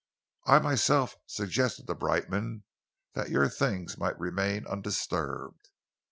I 0.47 0.57
myself 0.57 1.15
suggested 1.27 1.85
to 1.85 1.93
Brightman 1.93 2.63
that 3.13 3.29
your 3.29 3.47
things 3.47 3.99
might 3.99 4.19
remain 4.19 4.65
undisturbed. 4.65 5.69